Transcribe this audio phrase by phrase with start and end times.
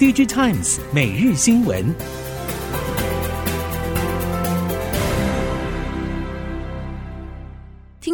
[0.00, 1.94] DG Times 每日新闻。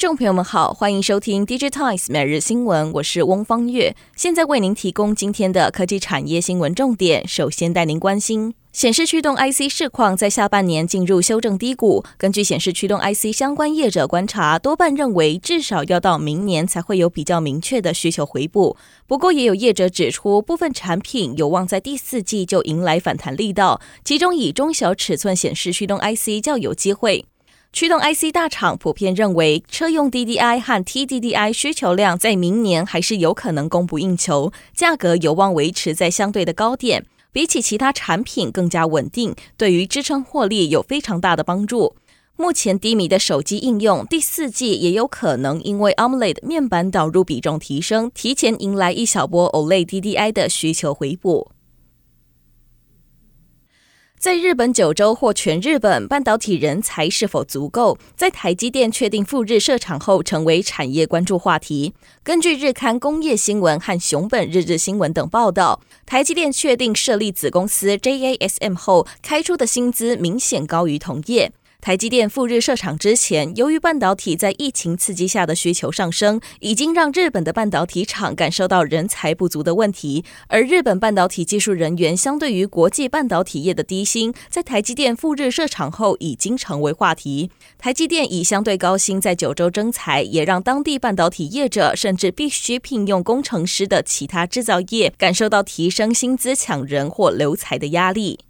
[0.00, 7.28] 众朋友们好，欢迎收听 DigiTimes 每日新闻，我是翁方月，现在为您提供今天的科技产业新闻重点。
[7.28, 8.54] 首先带您关心。
[8.72, 12.02] 显示驱动 IC 市况在下半年进入修正低谷。
[12.16, 18.78] 根据显示驱动 IC 相关业者观察，多半认为至少要到明年才会有比较明确的需求回补。
[19.06, 27.26] 不过，也有业者指出，部分产品有望在第四季就迎来反弹力道，其中以中小尺寸显示驱动 IC 较有机会。
[27.72, 37.06] 驱动 IC 大厂普遍认为，车用 DDI 和 TDDI 需求量在明年还是有可能供不应求，价格有望维持在相对的高点。
[37.32, 41.94] 比起其他产品更加稳定，对于支撑获利有非常大的帮助。
[42.36, 51.52] 目前低迷的手机应用，第四季也有可能因为 AMOLED 面板导入比重提升，提前迎来一小波 OLED DDI 的需求回补。
[54.20, 57.96] 在日本九州或全日本，半导体人才是否足够？
[58.14, 61.94] 在台积电确定赴日设厂后，成为产业关注话题。
[62.22, 71.50] 根据日刊工业新闻和熊本日日新闻等报道，台积电确定设立子公司 JASM 后，开出的薪资明显高于同业。
[71.80, 80.22] 台积电赴日设厂之前，由于半导体在疫情刺激下的需求上升，已经让日本的半导体厂感受到人才不足的问题。
[80.48, 87.50] 而日本半导体技术人员相对于国际半导体业的低薪，在台积电赴日设厂后已经成为话题。
[87.78, 98.40] 台积电以相对高薪在九州征才，也让当地半导体业者甚至必须聘用工程师的其他制造业感受到提升薪资抢人或留才的压力。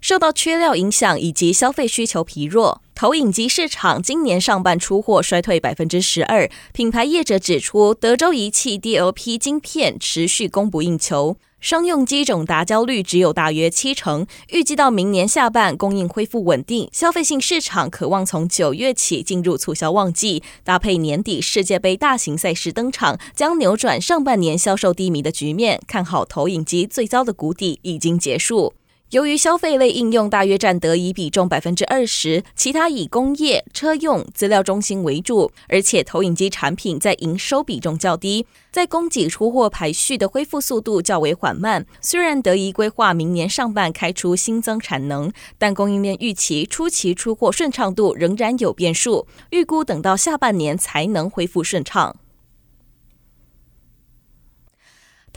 [0.00, 6.48] 受到缺料影响以及消费需求疲弱，投影机市场今年上半出货衰退百分之十二。
[6.72, 14.26] 品牌业者指出，德州仪器 DLP 晶片持续供不应求，商用机种达交率只有大约七成。
[14.48, 25.78] 预计到明年下半供应恢复稳定，消费性市场可望从九月起进入促销旺季，搭配年底世界杯大型赛事登场，将扭转上半年销售低迷的局面。
[25.86, 28.72] 看好投影机最糟的谷底已经结束。
[29.10, 41.84] 由于消费类应用大约占德仪比重百分之二十，其他以工业、车用、资料中心为主，而且投影机产品在营收比重较低，在供给出货排序的恢复速度较为缓慢。
[42.00, 52.14] 虽然德仪规划明年上半开出新增产能，但供应链预期初期出货顺畅度仍然有变数，预估等到下半年才能恢复顺畅。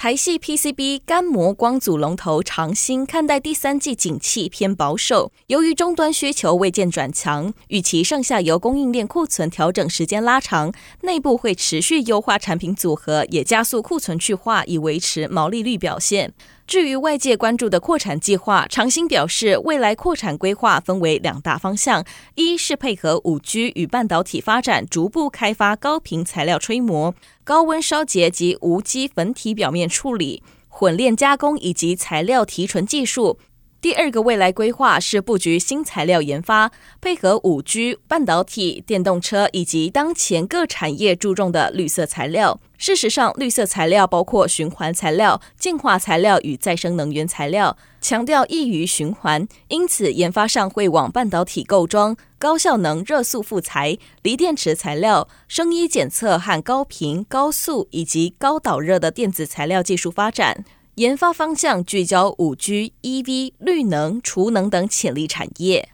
[0.03, 16.33] 台系 PCB 干膜光阻龙头长兴看待第三季景气偏保守，由于终端需求未见转强，与其上下游供应链库存调整时间拉长，内部会持续优化产品组合，也加速库存去化，以维持毛利率表现。
[16.65, 22.03] 至于外界关注的扩产计划，长兴表示，未来扩产规划分为两大方向：
[22.35, 27.13] 一是配合五 G 与半导体发展，逐步开发高频材料吹磨、
[27.43, 33.37] 高温烧结及无机粉体表面处理、混炼加工以及材料提纯技术。
[33.83, 36.71] 第二个未来规划是布局新材料研发，
[37.01, 42.61] 配合五 G、半导体、电动车以及当前各产业注重的绿色材料。
[42.77, 60.63] 事实上，绿色材料包括循环材料、净化材料与再生能源材料，强调易于循环，因此研发上会往半导体构装、高效能热塑复材、锂电池材料、声医检测和高频、高速以及高导热的电子材料技术发展。
[60.95, 65.89] 研发方向聚焦五 G、EV、绿能、储能等潜力产业。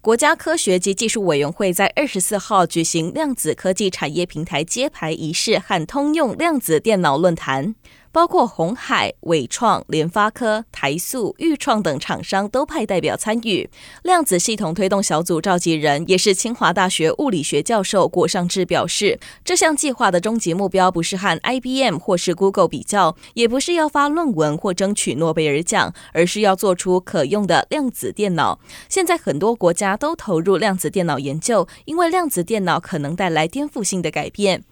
[0.00, 7.76] 国家科学及技术委员会在二十四号举行量子科技产业平台揭牌仪式和通用量子电脑论坛。
[8.12, 13.68] 包括鸿海、伟创、联发科、台塑、裕创等厂商都派代表参与。
[14.02, 28.60] 量子系统推动小组召集人也是清华大学物理学教授郭尚志表示，这项计划的终极目标不是和 IBM 或是 Google 比较，也不是要发论文或争取诺贝尔奖，而是要做出可用的量子电脑。
[28.90, 34.64] 现在很多国家都投入量子电脑研究，因为量子电脑可能带来颠覆性的改变。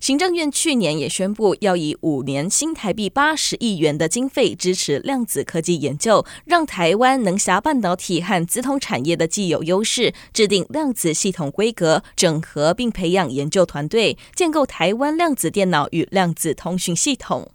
[0.00, 17.52] 行政院去年也宣布，要以五年新台币八十亿元的经费支持量子科技研究，让台湾能挟半导体和资通产业的既有优势，制定量子系统规格，整合并培养研究团队，建构台湾量子电脑与量子通讯系统。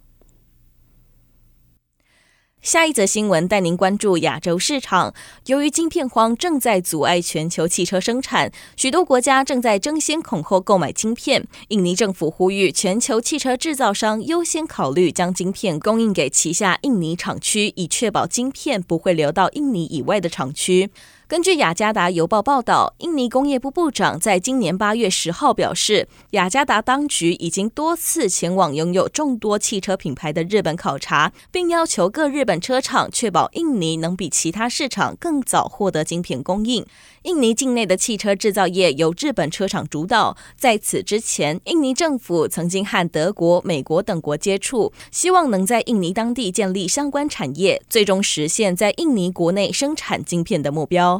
[2.66, 5.14] 下一则新闻带您关注亚洲市场。
[5.46, 11.46] 由于晶片荒正在阻碍全球汽车生产，许多国家正在争先恐后购买晶片。
[11.68, 20.90] 印尼政府呼吁全球汽车制造商优先考虑将晶片供应给旗下印尼厂区，以确保晶片不会流到印尼以外的厂区。
[21.28, 36.86] 根据雅加达邮报报道，印尼工业部部长在今年八月十号表示，雅加达当局已经多次前往拥有众多汽车品牌的日本考察，并要求各日本车厂确保印尼能比其他市场更早获得晶片供应。
[37.24, 40.36] 印尼境内的汽车制造业由日本车厂主导。
[40.56, 51.15] 在此之前，印尼政府曾经和德国、美国等国接触，希望能在印尼当地建立相关产业，最终实现在印尼国内生产晶片的目标。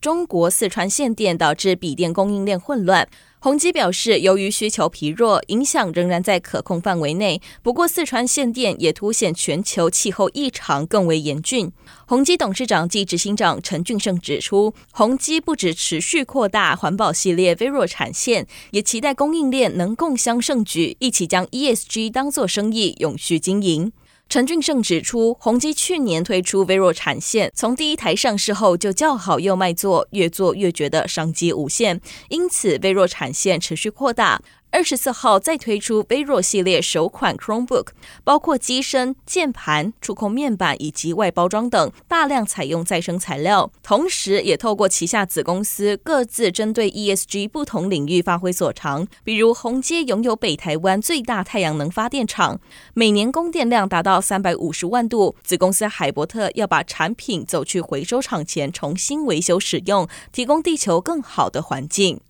[0.00, 3.06] 中国四川限电导致笔电供应链混乱。
[3.38, 7.40] 宏基表示，由于需求疲弱，影响仍然在可控范围内。
[7.62, 11.70] 不过，四川限电也凸显全球气候异常更为严峻。
[12.06, 23.92] 宏基董事长暨执行长陈俊盛指出，宏基不只持续扩大环保系列 Vero 产线，也期待供应链能共襄盛举，一起将 ESG 当作生意，永续经营。
[24.30, 34.40] 陈俊胜指出，宏基去年推出 Vero 产线，从第一台上市后就叫好又卖座，越做越觉得商机无限，因此 Vero 产线持续扩大。
[34.72, 37.88] 二十四号再推出微弱系列首款 Chromebook，
[38.22, 43.72] 包括机身、键盘、触控面板以及外包装等，大量采用再生材料。
[43.82, 49.06] 同时，也透过旗下子公司各自针对 ESG 不同领域发挥所长。
[49.24, 52.60] 比如，宏基拥有北台湾最大太阳能发电厂，
[52.94, 55.34] 每年供电量达到三百五十万度。
[55.42, 62.20] 子公司海伯特要把产品走去回收厂前重新维修使用，提供地球更好的环境。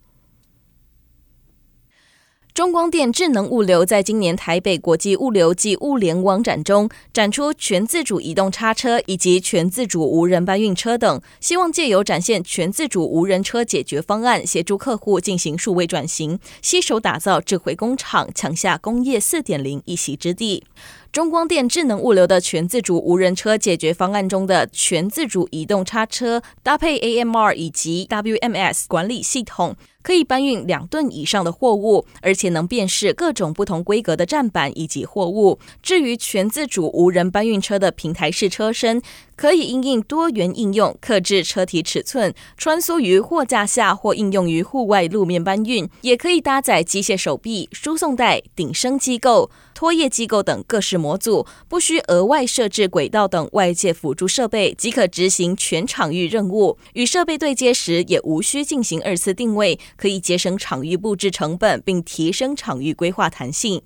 [2.53, 20.65] 中光电智能物流在今年台北国际物流暨物联网展中展出全自主移动叉车以及全自主无人搬运车等，希望借由展现全自主无人车解决方案，协助客户进行数位转型，携手打造智慧工厂，抢下工业四点零一席之地。
[21.13, 35.59] 中光电智能物流的全自主无人车解决方案中的全自主移动叉车，搭配 AMR 以及 WMS 管理系统，可以搬运两吨以上的货物，而且能辨识各种不同规格的站板以及货物。
[35.81, 39.01] 至于全自主无人搬运车的平台式车身，
[39.35, 49.49] 可以应用多元应用，克制车体尺寸，穿梭于货架下或应用于户外路面搬运，也可以搭载机械手臂、输送带、顶升机构、
[49.81, 56.77] 拖曳机构等各式模组，不需额外设置轨道等外界辅助设备，即可执行全场域任务。
[56.93, 63.81] 与设备对接时，也无需进行二次定位，可以节省场域布置成本，并提升场域规划弹性。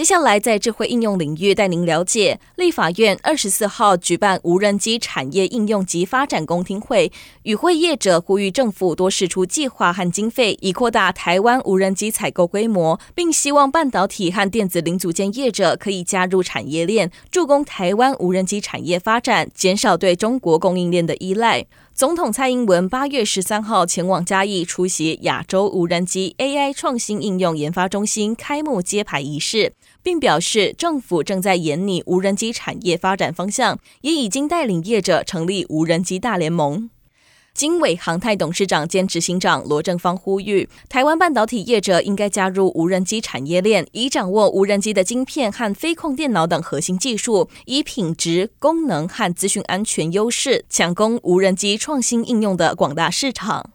[0.00, 7.12] 接下来，在智慧应用领域带您了解，立法院二十四号举办无人机产业应用及发展公听会，
[7.42, 21.66] 与会业者呼吁政府多释出计划和经费，以扩大台湾无人机采购规模，并希望半导体和电子零组件业者可以加入产业链，助攻台湾无人机产业发展，减少对中国供应链的依赖。
[21.92, 36.90] 总统蔡英文八月十三号前往嘉义出席亚洲无人机 AI 创新应用研发中心开幕揭牌仪式，并表示政府正在研拟无人机产业发展方向，也已经带领业者成立无人机大联盟。
[37.52, 53.70] 经纬航太董事长兼执行长罗正方呼吁，台湾半导体业者应该加入无人机产业链，以掌握无人机的晶片和飞控电脑等核心技术，以品质、功能和资讯安全优势，抢攻无人机创新应用的广大市场。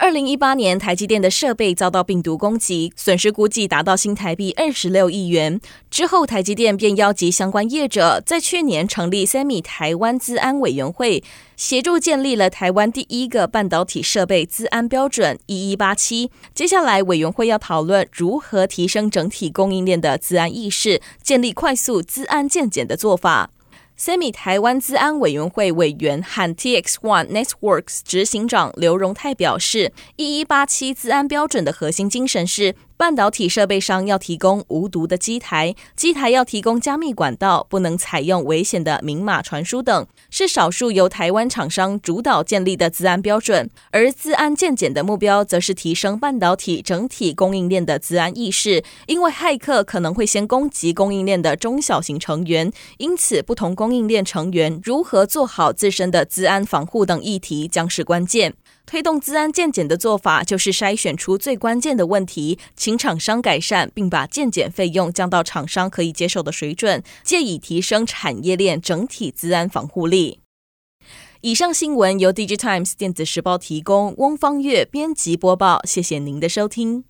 [0.00, 5.60] 二零一八年，台积电的设备遭到病毒攻击，损失估计达到新台币二十六亿元。
[5.90, 11.22] 之后，台积电便邀集相关业者，在去年成立 SEMI 台湾资安委员会，
[11.54, 16.30] 协助建立了台湾第一个半导体设备资安标准一一八七。
[16.54, 23.50] 接下来，委员会要讨论如何提升整体供应链的资安意识，建立快速资安健检的做法。
[24.00, 32.74] SEMI 台湾资安委员会委员和 TX One Networks 执行长刘荣泰表示，一一八七资安标准的核心精神是。
[33.00, 43.70] 半导体设备商要提供无毒的机台，机台要提供加密管道，不能采用危险的明码传输等，是少数由台湾厂商主导建立的资安标准。
[43.90, 58.52] 而资安健检的目标，则是提升半导体整体供应链的资安意识，因为骇客可能会先攻击供应链的中小型成员，因此不同供应链成员如何做好自身的资安防护等议题将是关键。
[58.90, 70.40] 推动资安健检的做法，就是筛选出最关键的问题，请厂商改善，并把健检费用降到厂商可以接受的水准，借以提升产业链整体资安防护力。
[71.42, 75.80] 以上新闻由《DigiTimes 电子时报》提供，翁方月编辑播报。
[75.84, 77.04] 谢谢您的收听。